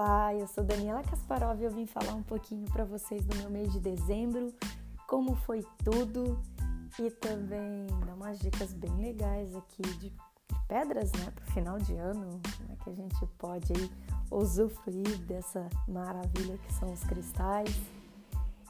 [0.00, 3.50] Olá, eu sou Daniela Kasparov e eu vim falar um pouquinho para vocês do meu
[3.50, 4.54] mês de dezembro,
[5.08, 6.40] como foi tudo
[7.00, 10.12] e também dar umas dicas bem legais aqui de
[10.68, 13.90] pedras, né, para o final de ano, como é que a gente pode aí
[14.30, 17.76] usufruir dessa maravilha que são os cristais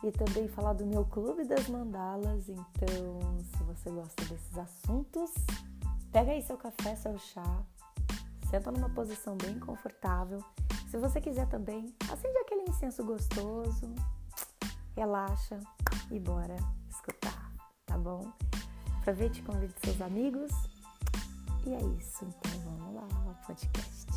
[0.02, 2.48] e também falar do meu clube das mandalas.
[2.48, 5.34] Então, se você gosta desses assuntos,
[6.10, 7.62] pega aí seu café, seu chá,
[8.48, 10.42] senta numa posição bem confortável
[10.88, 13.94] se você quiser também, acende aquele incenso gostoso,
[14.96, 15.60] relaxa
[16.10, 16.56] e bora
[16.88, 17.52] escutar,
[17.84, 18.32] tá bom?
[19.00, 20.50] Aproveite e convide seus amigos.
[21.66, 24.08] E é isso, então vamos lá ao podcast.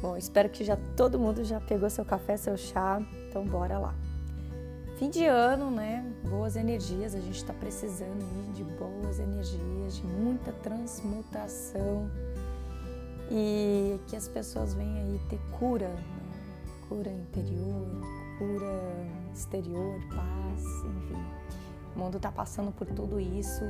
[0.00, 3.94] Bom, espero que já todo mundo já pegou seu café, seu chá, então bora lá.
[5.02, 6.08] Fim de ano, né?
[6.30, 12.08] Boas energias, a gente está precisando aí de boas energias, de muita transmutação
[13.28, 16.04] e que as pessoas venham aí ter cura, né?
[16.88, 17.88] cura interior,
[18.38, 18.80] cura
[19.34, 21.20] exterior, paz, enfim.
[21.96, 23.64] O mundo está passando por tudo isso.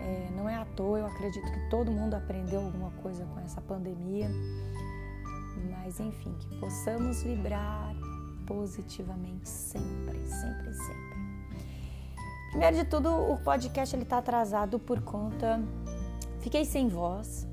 [0.00, 3.60] É, não é à toa, eu acredito que todo mundo aprendeu alguma coisa com essa
[3.60, 4.30] pandemia.
[5.68, 7.94] Mas enfim, que possamos vibrar
[8.50, 11.20] positivamente sempre, sempre, sempre.
[12.50, 15.62] Primeiro de tudo, o podcast ele está atrasado por conta.
[16.40, 17.46] Fiquei sem voz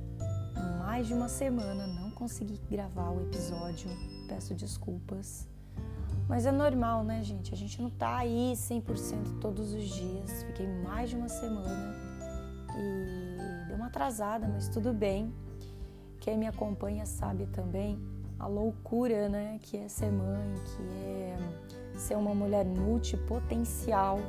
[0.80, 3.92] mais de uma semana, não consegui gravar o episódio,
[4.28, 5.48] peço desculpas.
[6.28, 7.54] Mas é normal, né, gente?
[7.54, 10.44] A gente não tá aí 100% todos os dias.
[10.44, 11.96] Fiquei mais de uma semana
[12.76, 15.32] e deu uma atrasada, mas tudo bem.
[16.20, 21.38] Quem me acompanha sabe também a loucura, né, que é ser mãe, que é
[21.96, 24.20] ser uma mulher multipotencial,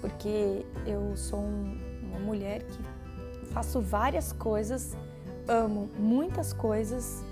[0.00, 4.96] porque eu sou um, uma mulher que faço várias coisas,
[5.48, 7.24] amo muitas coisas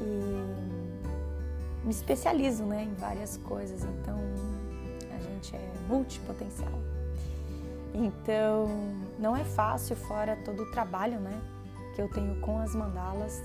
[0.00, 3.84] e me especializo, né, em várias coisas.
[3.84, 4.18] Então,
[5.14, 6.72] a gente é multipotencial.
[7.94, 8.66] Então,
[9.18, 11.40] não é fácil fora todo o trabalho, né,
[11.94, 13.40] que eu tenho com as mandalas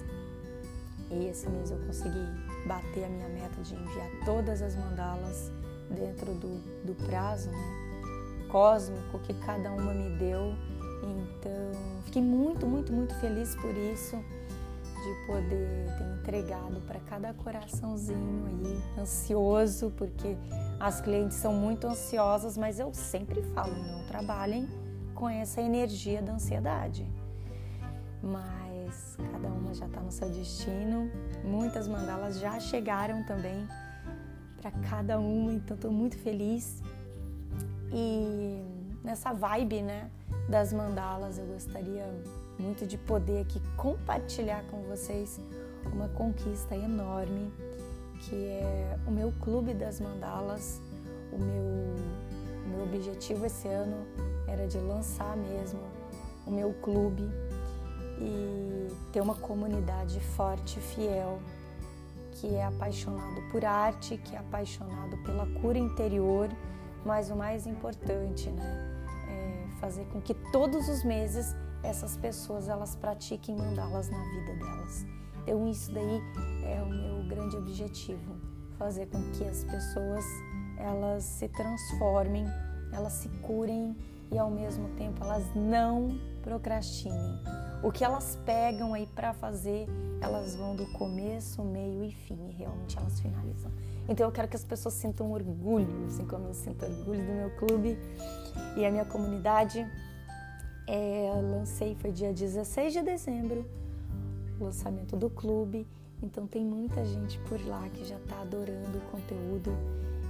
[1.12, 2.26] esse mês eu consegui
[2.66, 5.52] bater a minha meta de enviar todas as mandalas
[5.90, 10.54] dentro do, do prazo né, cósmico que cada uma me deu.
[11.02, 18.46] Então, fiquei muito, muito, muito feliz por isso, de poder ter entregado para cada coraçãozinho
[18.46, 20.36] aí, ansioso, porque
[20.80, 24.68] as clientes são muito ansiosas, mas eu sempre falo, não trabalhem
[25.16, 27.10] com essa energia da ansiedade.
[28.22, 28.69] Mas
[29.32, 31.10] cada uma já está no seu destino.
[31.44, 33.68] Muitas mandalas já chegaram também
[34.62, 36.82] para cada uma, então estou muito feliz.
[37.92, 38.62] E
[39.04, 40.10] nessa vibe, né,
[40.48, 42.06] das mandalas, eu gostaria
[42.58, 45.40] muito de poder aqui compartilhar com vocês
[45.94, 47.52] uma conquista enorme,
[48.22, 50.82] que é o meu clube das mandalas.
[51.32, 54.06] O meu, o meu objetivo esse ano
[54.48, 55.80] era de lançar mesmo
[56.46, 57.30] o meu clube
[58.20, 61.40] e ter uma comunidade forte e fiel
[62.40, 66.50] que é apaixonado por arte, que é apaixonado pela cura interior,
[67.06, 72.96] mas o mais importante, né, é fazer com que todos os meses essas pessoas elas
[72.96, 75.06] pratiquem mandá-las na vida delas.
[75.44, 76.22] Então isso daí
[76.66, 78.36] é o meu grande objetivo,
[78.78, 80.26] fazer com que as pessoas
[80.78, 82.46] elas se transformem,
[82.94, 83.96] elas se curem
[84.32, 87.40] e ao mesmo tempo elas não procrastinem.
[87.82, 89.88] O que elas pegam aí para fazer,
[90.20, 93.72] elas vão do começo, meio e fim, e realmente elas finalizam.
[94.10, 97.52] Então eu quero que as pessoas sintam orgulho, assim como eu sinto orgulho do meu
[97.52, 97.98] clube
[98.76, 99.88] e a minha comunidade.
[100.88, 103.66] É, lancei, foi dia 16 de dezembro,
[104.60, 105.88] o lançamento do clube.
[106.22, 109.72] Então tem muita gente por lá que já está adorando o conteúdo.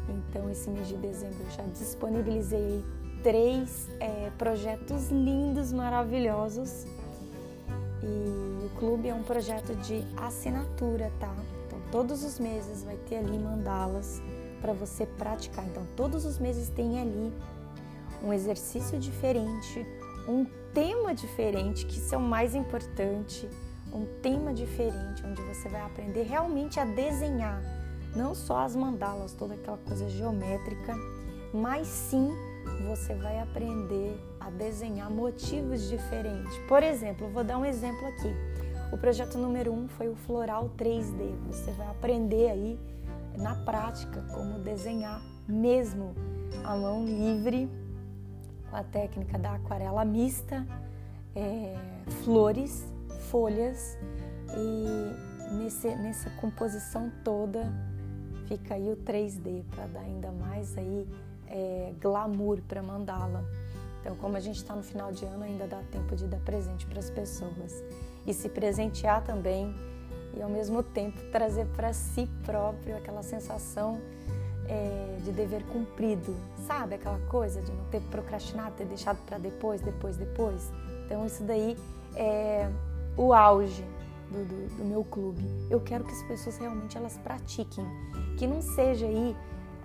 [0.10, 2.84] Então esse mês de dezembro eu já disponibilizei
[3.24, 6.86] três é, projetos lindos, maravilhosos.
[8.01, 11.34] E o clube é um projeto de assinatura, tá?
[11.68, 14.22] Então todos os meses vai ter ali mandalas
[14.62, 15.66] para você praticar.
[15.66, 17.34] Então todos os meses tem ali
[18.24, 19.86] um exercício diferente,
[20.28, 23.50] um tema diferente, que isso é o mais importante,
[23.94, 27.62] um tema diferente onde você vai aprender realmente a desenhar,
[28.16, 30.96] não só as mandalas, toda aquela coisa geométrica,
[31.54, 32.31] mas sim
[32.88, 36.58] você vai aprender a desenhar motivos diferentes.
[36.68, 38.34] Por exemplo, vou dar um exemplo aqui.
[38.92, 41.36] O projeto número um foi o floral 3D.
[41.48, 42.80] Você vai aprender aí
[43.38, 46.16] na prática como desenhar mesmo
[46.64, 47.70] a mão livre
[48.70, 50.66] com a técnica da aquarela mista,
[51.36, 51.76] é,
[52.24, 52.86] flores,
[53.30, 53.98] folhas
[54.58, 57.72] e nesse, nessa composição toda
[58.48, 61.08] fica aí o 3D para dar ainda mais aí
[61.50, 63.44] é, glamour para mandala.
[64.01, 66.86] Então, como a gente está no final de ano, ainda dá tempo de dar presente
[66.86, 67.84] para as pessoas
[68.25, 69.75] e se presentear também
[70.36, 74.00] e ao mesmo tempo trazer para si próprio aquela sensação
[74.68, 76.36] é, de dever cumprido,
[76.68, 76.96] sabe?
[76.96, 80.72] Aquela coisa de não ter procrastinado, ter deixado para depois, depois, depois.
[81.06, 81.75] Então, isso daí
[82.16, 82.69] é
[83.18, 83.84] o auge
[84.31, 85.44] do, do, do, meu clube.
[85.69, 87.86] Eu quero que as pessoas realmente elas pratiquem,
[88.38, 89.36] que não seja aí,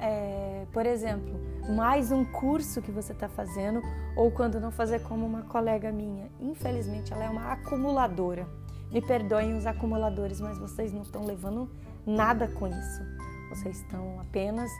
[0.04, 1.40] é, por exemplo,
[1.74, 3.80] mais um curso que você está fazendo
[4.14, 6.30] ou quando não fazer como uma colega minha.
[6.38, 8.46] Infelizmente, ela é uma acumuladora.
[8.92, 11.70] Me perdoem os acumuladores, mas vocês não estão levando
[12.06, 13.02] nada com isso.
[13.48, 14.70] Vocês estão apenas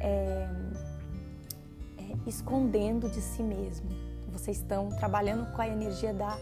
[0.00, 0.48] é,
[1.98, 3.88] é, escondendo de si mesmo.
[4.32, 6.36] Vocês estão trabalhando com a energia da,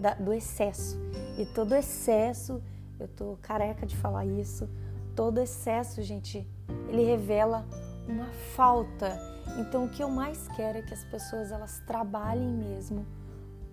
[0.00, 0.98] da, do excesso.
[1.36, 2.62] E todo excesso,
[2.98, 4.68] eu tô careca de falar isso,
[5.14, 6.46] todo excesso, gente,
[6.88, 7.66] ele revela
[8.06, 9.18] uma falta.
[9.58, 13.06] Então, o que eu mais quero é que as pessoas elas trabalhem mesmo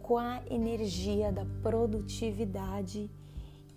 [0.01, 3.09] com a energia da produtividade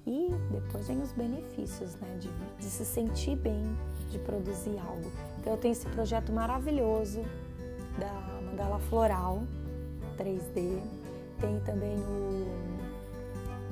[0.07, 2.29] e depois vem os benefícios, né, de,
[2.59, 3.63] de se sentir bem,
[4.11, 5.11] de produzir algo.
[5.39, 7.23] Então, eu tenho esse projeto maravilhoso
[7.99, 8.13] da
[8.43, 9.43] mandala floral
[10.17, 10.81] 3D.
[11.39, 12.73] Tem também o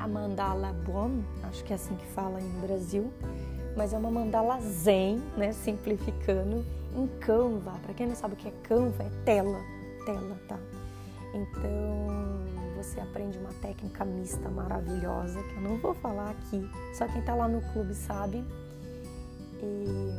[0.00, 3.12] a mandala Bon, acho que é assim que fala no Brasil,
[3.76, 6.64] mas é uma mandala zen, né, simplificando,
[6.96, 7.72] em Canva.
[7.82, 9.60] Para quem não sabe o que é Canva, é tela,
[10.04, 10.58] tela, tá?
[11.32, 12.40] Então,
[12.76, 17.34] você aprende uma técnica mista maravilhosa, que eu não vou falar aqui, só quem tá
[17.34, 18.44] lá no clube sabe.
[19.62, 20.10] E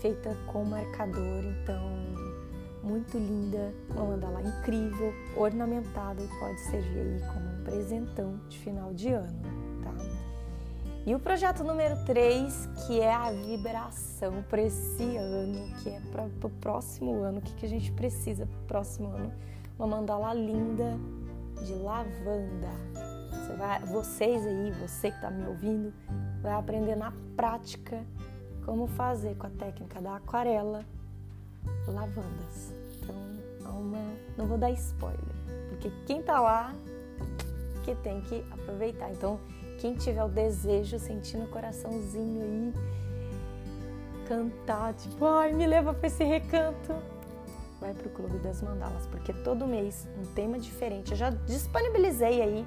[0.00, 1.98] feita com marcador, então
[2.82, 8.94] muito linda, uma mandala incrível, ornamentada e pode servir aí como um presentão de final
[8.94, 9.57] de ano?
[11.08, 16.26] E o projeto número 3, que é a vibração para esse ano, que é para
[16.46, 19.32] o próximo ano, o que, que a gente precisa para o próximo ano?
[19.78, 20.98] Uma mandala linda
[21.64, 22.68] de lavanda.
[23.30, 25.94] Você vai, vocês aí, você que está me ouvindo,
[26.42, 28.04] vai aprender na prática
[28.66, 30.84] como fazer com a técnica da aquarela
[31.86, 32.74] lavandas.
[33.00, 35.18] Então, uma, não vou dar spoiler,
[35.70, 36.74] porque quem tá lá
[37.82, 39.10] que tem que aproveitar.
[39.10, 39.40] Então,
[39.78, 42.74] quem tiver o desejo, sentindo o coraçãozinho aí,
[44.26, 46.94] cantar, tipo, ai, me leva para esse recanto,
[47.80, 51.12] vai pro Clube das Mandalas, porque todo mês um tema diferente.
[51.12, 52.66] Eu já disponibilizei aí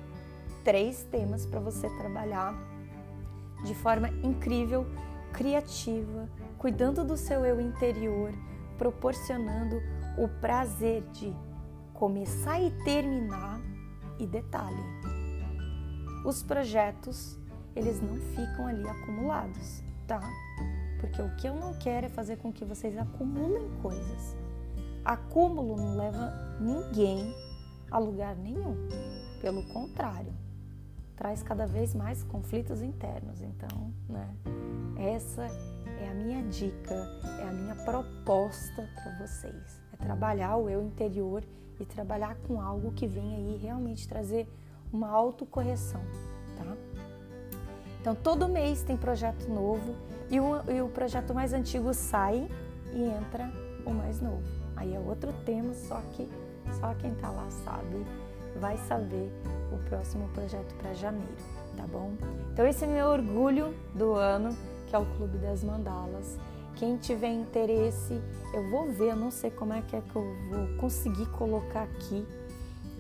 [0.64, 2.56] três temas para você trabalhar
[3.64, 4.88] de forma incrível,
[5.34, 6.28] criativa,
[6.58, 8.32] cuidando do seu eu interior,
[8.78, 9.82] proporcionando
[10.18, 11.36] o prazer de
[11.94, 13.60] começar e terminar.
[14.20, 15.01] E detalhe,
[16.26, 17.40] os projetos
[17.76, 20.22] eles não ficam ali acumulados, tá?
[21.00, 24.36] Porque o que eu não quero é fazer com que vocês acumulem coisas.
[25.04, 27.34] Acúmulo não leva ninguém
[27.90, 28.76] a lugar nenhum.
[29.42, 30.34] Pelo contrário,
[31.16, 33.42] traz cada vez mais conflitos internos.
[33.42, 34.30] Então, né?
[34.98, 35.48] Essa
[36.00, 36.94] é a minha dica,
[37.40, 39.82] é a minha proposta para vocês.
[39.94, 41.44] É trabalhar o eu interior
[41.80, 44.48] e trabalhar com algo que venha aí realmente trazer
[44.92, 46.02] uma autocorreção,
[46.58, 46.76] tá?
[48.00, 49.96] Então, todo mês tem projeto novo
[50.30, 52.50] e o, e o projeto mais antigo sai
[52.94, 53.52] e entra
[53.86, 54.44] o mais novo.
[54.76, 56.28] Aí é outro tema, só que
[56.80, 58.06] só quem tá lá sabe,
[58.60, 59.32] vai saber
[59.72, 61.36] o próximo projeto para janeiro,
[61.78, 62.14] tá bom?
[62.52, 64.56] Então, esse é meu orgulho do ano
[64.92, 66.38] que é o Clube das Mandalas.
[66.76, 68.22] Quem tiver interesse,
[68.54, 71.84] eu vou ver, eu não sei como é que é que eu vou conseguir colocar
[71.84, 72.28] aqui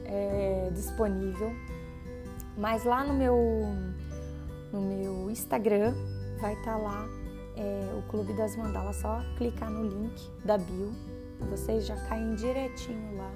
[0.06, 1.52] é, disponível,
[2.62, 3.36] mas lá no meu
[4.72, 5.94] no meu Instagram
[6.40, 7.10] vai estar tá lá
[7.58, 10.94] é, o Clube das Mandalas, só clicar no link da bio,
[11.50, 13.32] vocês já caem direitinho lá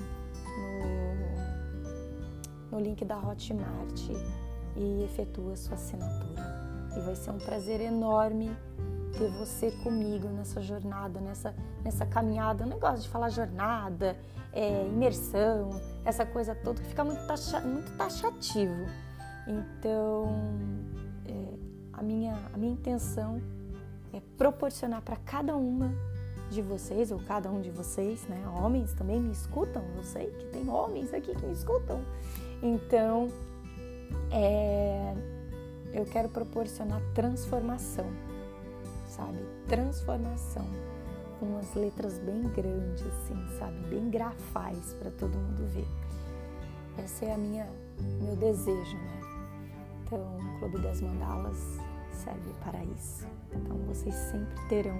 [2.71, 4.09] no, no link da Hotmart
[4.77, 6.43] e efetua sua assinatura.
[6.95, 8.55] E vai ser um prazer enorme
[9.17, 11.53] ter você comigo nessa jornada, nessa,
[11.83, 12.63] nessa caminhada.
[12.63, 14.17] Eu não gosto de falar jornada,
[14.53, 18.85] é, imersão, essa coisa toda que fica muito, taxa, muito taxativo.
[19.47, 20.27] Então,
[21.27, 21.53] é,
[21.93, 23.41] a, minha, a minha intenção
[24.13, 25.93] é proporcionar para cada uma
[26.49, 28.43] de vocês, ou cada um de vocês, né?
[28.47, 32.01] Homens também me escutam, eu sei que tem homens aqui que me escutam.
[32.61, 33.29] Então,
[34.31, 35.13] é,
[35.93, 38.05] eu quero proporcionar transformação,
[39.07, 39.39] sabe?
[39.67, 40.65] Transformação
[41.39, 43.77] com umas letras bem grandes, assim, sabe?
[43.89, 45.87] Bem grafais para todo mundo ver.
[47.03, 47.67] Esse é a minha
[48.21, 49.24] meu desejo, né?
[50.15, 51.77] Então, o Clube das Mandalas
[52.09, 53.27] serve para isso.
[53.53, 54.97] Então, vocês sempre terão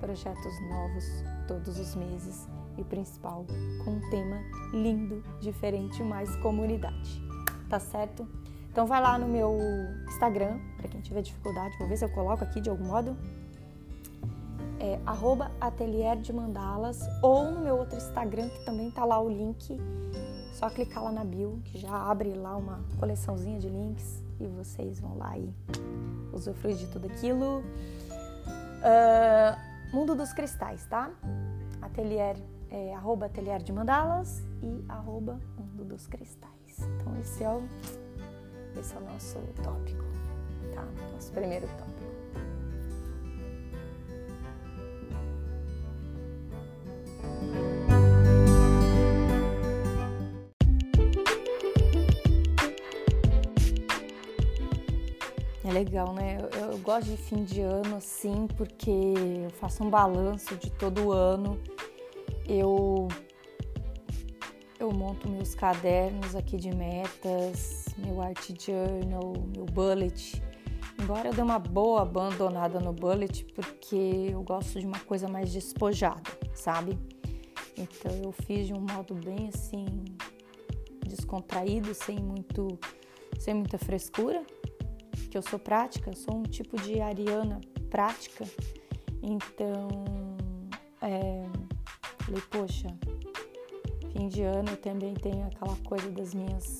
[0.00, 1.04] projetos novos
[1.46, 2.48] todos os meses
[2.78, 3.44] e principal
[3.84, 4.38] com um tema
[4.72, 7.22] lindo, diferente, mais comunidade.
[7.68, 8.26] Tá certo?
[8.70, 9.58] Então vai lá no meu
[10.06, 13.16] Instagram, para quem tiver dificuldade, vou ver se eu coloco aqui de algum modo.
[14.78, 14.98] É
[15.60, 19.78] atelier de mandalas ou no meu outro Instagram que também tá lá o link.
[20.52, 25.00] Só clicar lá na bio que já abre lá uma coleçãozinha de links e vocês
[25.00, 25.52] vão lá e
[26.32, 27.62] usufruir de tudo aquilo.
[28.82, 31.10] Uh, Mundo dos Cristais, tá?
[31.80, 32.36] Atelier,
[32.70, 36.78] é, arroba Atelier de Mandalas e arroba Mundo dos Cristais.
[36.78, 37.62] Então esse é o,
[38.78, 40.04] esse é o nosso tópico,
[40.74, 40.84] tá?
[41.12, 41.95] Nosso primeiro tópico.
[55.78, 56.38] Legal, né?
[56.40, 61.06] Eu, eu, gosto de fim de ano assim, porque eu faço um balanço de todo
[61.06, 61.60] o ano.
[62.46, 63.08] Eu
[64.78, 70.42] eu monto meus cadernos aqui de metas, meu art journal, meu bullet.
[71.00, 75.52] Embora eu dê uma boa abandonada no bullet, porque eu gosto de uma coisa mais
[75.52, 76.22] despojada,
[76.54, 76.98] sabe?
[77.76, 79.86] Então eu fiz de um modo bem assim
[81.06, 82.78] descontraído, sem muito
[83.38, 84.42] sem muita frescura
[85.36, 88.44] eu sou prática, sou um tipo de ariana prática.
[89.22, 89.88] Então,
[91.02, 91.42] é,
[92.20, 92.88] falei, poxa,
[94.12, 96.78] fim de ano eu também tenho aquela coisa das minhas.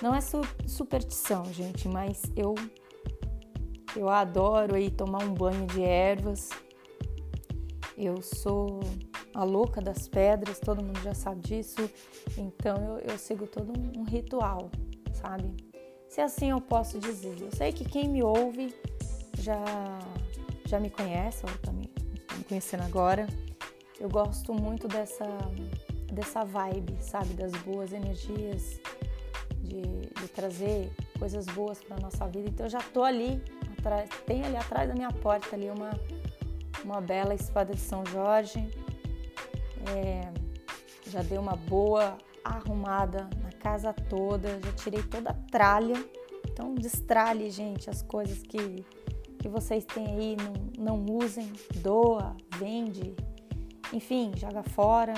[0.00, 0.20] Não é
[0.66, 2.54] superstição, gente, mas eu
[3.96, 6.48] eu adoro aí tomar um banho de ervas.
[7.98, 8.80] Eu sou
[9.34, 11.90] a louca das pedras, todo mundo já sabe disso.
[12.38, 14.70] Então eu, eu sigo todo um ritual,
[15.12, 15.69] sabe?
[16.10, 17.40] Se assim eu posso dizer.
[17.40, 18.74] Eu sei que quem me ouve
[19.38, 19.62] já,
[20.66, 21.88] já me conhece, ou está me,
[22.36, 23.28] me conhecendo agora.
[23.98, 25.24] Eu gosto muito dessa,
[26.12, 27.34] dessa vibe, sabe?
[27.34, 28.80] Das boas energias,
[29.62, 32.48] de, de trazer coisas boas para nossa vida.
[32.48, 33.40] Então eu já tô ali
[33.78, 35.90] atrás, tem ali atrás da minha porta ali uma,
[36.84, 38.68] uma bela espada de São Jorge.
[39.94, 40.28] É,
[41.08, 45.94] já dei uma boa arrumada casa toda, já tirei toda a tralha.
[46.50, 48.84] Então destralhe, gente, as coisas que,
[49.38, 51.52] que vocês têm aí, não, não usem,
[51.82, 53.14] doa, vende,
[53.92, 55.14] enfim, joga fora.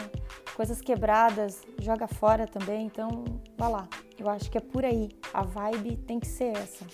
[0.56, 2.86] Coisas quebradas, joga fora também.
[2.86, 3.24] Então,
[3.56, 3.88] vá lá.
[4.18, 5.10] Eu acho que é por aí.
[5.32, 6.86] A vibe tem que ser essa.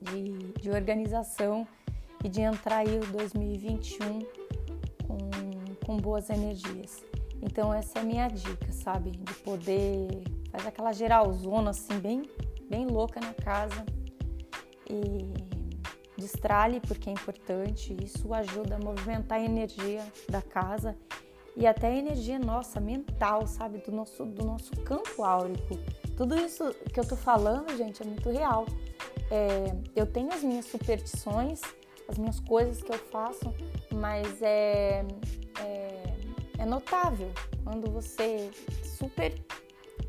[0.00, 1.66] De, de organização
[2.24, 4.20] e de entrar aí o 2021
[5.06, 7.02] com, com boas energias.
[7.40, 9.10] Então essa é a minha dica, sabe?
[9.10, 12.22] De poder fazer aquela geralzona assim, bem,
[12.68, 13.84] bem louca na casa
[14.88, 15.32] e
[16.16, 17.96] destralhe porque é importante.
[18.00, 20.96] Isso ajuda a movimentar a energia da casa
[21.56, 23.78] e até a energia nossa mental, sabe?
[23.78, 25.78] Do nosso, do nosso campo áurico.
[26.16, 28.66] Tudo isso que eu tô falando, gente, é muito real.
[29.30, 31.60] É, eu tenho as minhas superstições,
[32.06, 33.52] as minhas coisas que eu faço,
[33.90, 35.04] mas é,
[35.58, 36.12] é
[36.62, 37.30] é notável
[37.64, 38.50] quando você
[38.84, 39.34] super,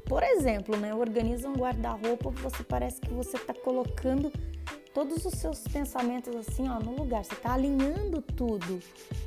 [0.06, 4.32] por exemplo, né, organiza um guarda-roupa, você parece que você está colocando
[4.94, 7.26] todos os seus pensamentos assim, ó, no lugar.
[7.26, 8.80] Você está alinhando tudo.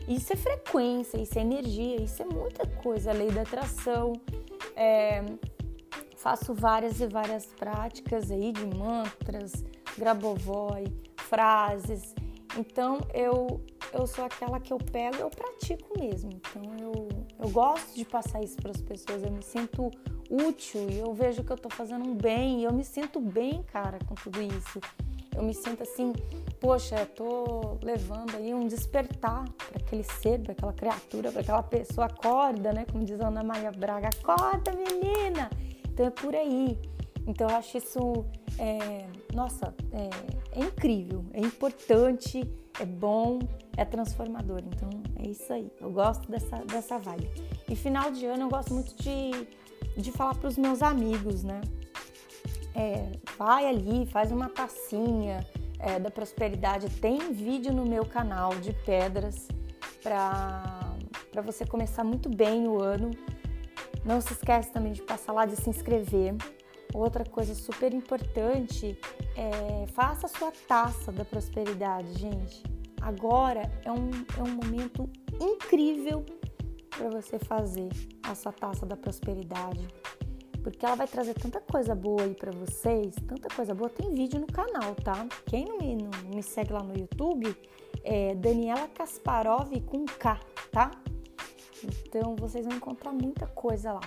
[0.09, 3.13] Isso é frequência, isso é energia, isso é muita coisa.
[3.13, 4.13] Lei da atração.
[4.77, 5.25] É,
[6.17, 9.65] faço várias e várias práticas aí de mantras,
[9.99, 12.15] grabovoi, frases.
[12.57, 13.61] Então eu
[13.93, 16.31] eu sou aquela que eu pego, eu pratico mesmo.
[16.33, 19.91] Então eu, eu gosto de passar isso para as pessoas, eu me sinto
[20.31, 23.63] útil e eu vejo que eu estou fazendo um bem e eu me sinto bem,
[23.65, 24.81] cara, com tudo isso.
[25.35, 26.13] Eu me sinto assim,
[26.59, 32.07] poxa, tô levando aí um despertar para aquele ser, para aquela criatura, para aquela pessoa.
[32.07, 32.87] Acorda, né?
[32.91, 35.51] Como diz a Ana Maria Braga, acorda, menina!
[35.89, 36.79] Então é por aí.
[37.27, 38.25] Então eu acho isso,
[38.59, 42.41] é, nossa, é, é incrível, é importante,
[42.81, 43.41] é bom
[43.77, 44.61] é transformador.
[44.67, 45.71] Então é isso aí.
[45.81, 47.31] Eu gosto dessa, dessa vibe.
[47.69, 49.47] E final de ano eu gosto muito de,
[49.97, 51.61] de falar para os meus amigos, né?
[52.75, 55.47] É, vai ali, faz uma tacinha
[55.79, 56.89] é, da prosperidade.
[57.01, 59.49] Tem vídeo no meu canal de pedras
[60.03, 63.11] para você começar muito bem o ano.
[64.05, 66.35] Não se esquece também de passar lá, de se inscrever.
[66.95, 68.99] Outra coisa super importante
[69.37, 72.77] é faça a sua taça da prosperidade, gente
[73.07, 75.09] agora é um, é um momento
[75.41, 76.27] incrível
[76.97, 77.89] para você fazer
[78.31, 79.87] essa taça da prosperidade,
[80.63, 83.89] porque ela vai trazer tanta coisa boa aí para vocês, tanta coisa boa.
[83.89, 85.27] Tem vídeo no canal, tá?
[85.47, 87.57] Quem não me, não me segue lá no YouTube
[88.07, 90.39] é Daniela Kasparov com K,
[90.71, 90.93] tá?
[91.83, 94.01] Então vocês vão encontrar muita coisa lá.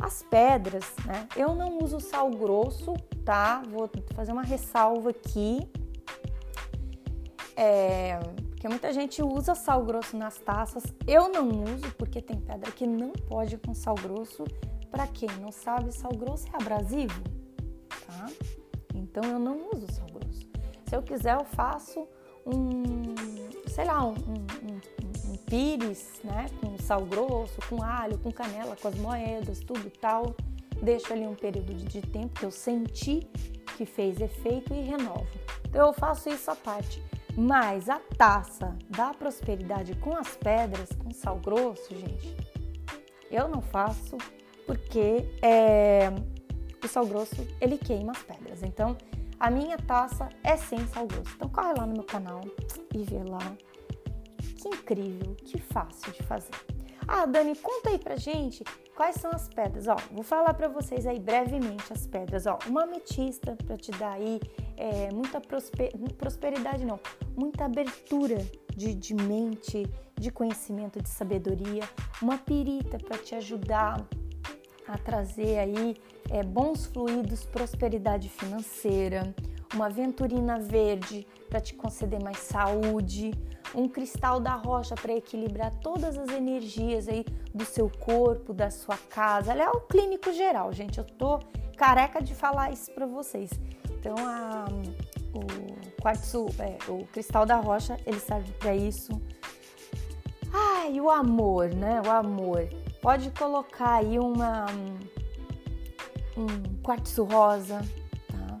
[0.00, 1.28] As pedras, né?
[1.36, 3.62] Eu não uso sal grosso, tá?
[3.70, 5.60] Vou fazer uma ressalva aqui.
[7.56, 8.18] É,
[8.64, 10.82] porque muita gente usa sal grosso nas taças.
[11.06, 14.42] Eu não uso porque tem pedra que não pode com sal grosso.
[14.90, 17.20] Para quem não sabe, sal grosso é abrasivo,
[18.06, 18.26] tá?
[18.94, 20.48] Então eu não uso sal grosso.
[20.86, 22.08] Se eu quiser, eu faço
[22.46, 23.14] um,
[23.68, 26.46] sei lá, um, um, um, pires, né?
[26.58, 30.34] Com sal grosso, com alho, com canela, com as moedas, tudo tal.
[30.82, 33.28] Deixo ali um período de tempo que eu senti
[33.76, 35.28] que fez efeito e renovo.
[35.68, 37.02] Então eu faço isso à parte.
[37.36, 42.36] Mas a taça da prosperidade com as pedras, com sal grosso, gente,
[43.30, 44.16] eu não faço
[44.66, 46.10] porque é,
[46.82, 48.62] o sal grosso ele queima as pedras.
[48.62, 48.96] Então
[49.38, 51.34] a minha taça é sem sal grosso.
[51.34, 52.40] Então corre lá no meu canal
[52.94, 53.56] e vê lá.
[54.56, 56.54] Que incrível, que fácil de fazer.
[57.06, 58.64] Ah, Dani, conta aí pra gente
[58.94, 59.86] quais são as pedras.
[59.88, 62.46] Ó, vou falar para vocês aí brevemente as pedras.
[62.46, 64.40] Ó, uma ametista para te dar aí
[64.76, 65.92] é, muita prosper...
[66.16, 66.98] prosperidade, não,
[67.36, 68.38] muita abertura
[68.74, 69.86] de, de mente,
[70.18, 71.82] de conhecimento, de sabedoria.
[72.22, 74.06] Uma pirita para te ajudar
[74.86, 75.96] a trazer aí
[76.30, 79.34] é, bons fluidos, prosperidade financeira,
[79.74, 83.32] uma venturina verde para te conceder mais saúde,
[83.74, 88.96] um cristal da rocha para equilibrar todas as energias aí do seu corpo, da sua
[88.96, 89.52] casa.
[89.52, 90.98] Ela é o clínico geral, gente.
[90.98, 91.40] Eu tô
[91.76, 93.50] careca de falar isso para vocês.
[93.90, 94.66] Então, a,
[95.34, 99.20] o quartzo, é, o cristal da rocha, ele serve para isso.
[100.52, 102.00] Ai, o amor, né?
[102.06, 102.68] O amor.
[103.02, 104.66] Pode colocar aí uma
[106.36, 107.80] um quartzo rosa,
[108.28, 108.58] tá?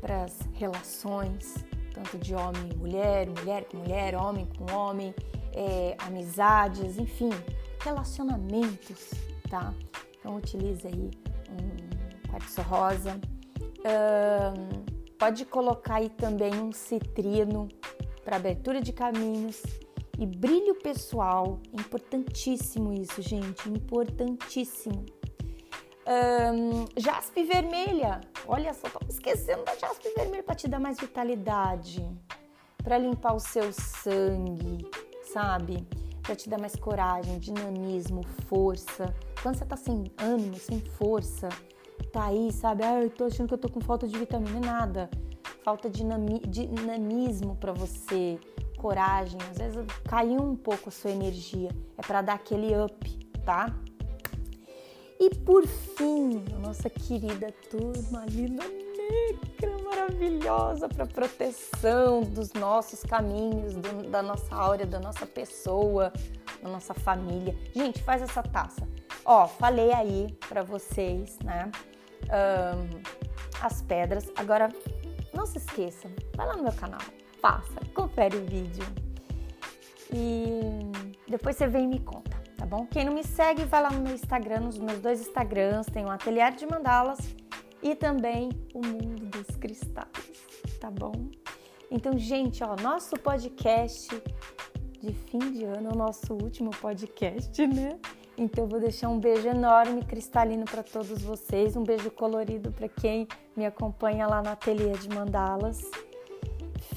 [0.00, 1.64] Para as relações,
[1.94, 5.14] tanto de homem e mulher, mulher com mulher, homem com homem,
[5.52, 7.30] é, amizades, enfim,
[7.80, 9.12] relacionamentos,
[9.48, 9.72] tá?
[10.18, 11.10] Então utilize aí
[11.50, 13.20] um quartzo rosa.
[13.86, 14.84] Um,
[15.18, 17.68] pode colocar aí também um citrino
[18.24, 19.62] para abertura de caminhos
[20.18, 25.04] e brilho pessoal, importantíssimo isso, gente, importantíssimo.
[26.06, 32.06] Um, jaspe vermelha, olha só, tô esquecendo da jaspe vermelha para te dar mais vitalidade,
[32.82, 34.86] para limpar o seu sangue,
[35.32, 35.86] sabe?
[36.22, 39.14] Para te dar mais coragem, dinamismo, força.
[39.42, 41.48] Quando você tá sem ânimo, sem força,
[42.12, 42.84] tá aí, sabe?
[42.84, 45.08] Ah, eu tô achando que eu tô com falta de vitamina, nada.
[45.62, 46.04] Falta de
[46.46, 48.38] dinamismo para você,
[48.76, 53.74] coragem, às vezes caiu um pouco a sua energia, é para dar aquele up, tá?
[55.18, 63.74] E por fim, a nossa querida turma linda negra, maravilhosa para proteção dos nossos caminhos,
[63.74, 66.12] do, da nossa áurea, da nossa pessoa,
[66.62, 67.56] da nossa família.
[67.74, 68.86] Gente, faz essa taça.
[69.24, 71.70] Ó, falei aí para vocês, né?
[72.24, 73.00] Um,
[73.62, 74.30] as pedras.
[74.36, 74.68] Agora,
[75.32, 77.00] não se esqueçam, vai lá no meu canal,
[77.40, 78.84] faça, confere o vídeo
[80.12, 80.92] e
[81.28, 82.33] depois você vem e me conta,
[82.74, 82.86] bom?
[82.90, 86.10] Quem não me segue, vai lá no meu Instagram, nos meus dois Instagrams, tem o
[86.10, 87.18] Ateliê de Mandalas
[87.80, 90.08] e também o Mundo dos Cristais,
[90.80, 91.12] tá bom?
[91.90, 94.08] Então, gente, ó, nosso podcast
[95.00, 97.96] de fim de ano, o nosso último podcast, né?
[98.36, 103.28] Então, vou deixar um beijo enorme, cristalino para todos vocês, um beijo colorido para quem
[103.56, 105.80] me acompanha lá no Ateliê de Mandalas.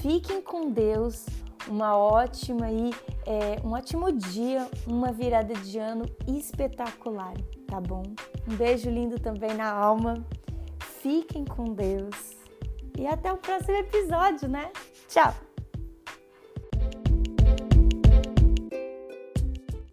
[0.00, 1.26] Fiquem com Deus,
[1.68, 2.90] uma ótima e
[3.28, 7.34] é, um ótimo dia, uma virada de ano espetacular,
[7.66, 8.02] tá bom?
[8.50, 10.14] Um beijo lindo também na alma.
[11.02, 12.38] Fiquem com Deus
[12.98, 14.72] e até o próximo episódio, né?
[15.08, 15.47] Tchau!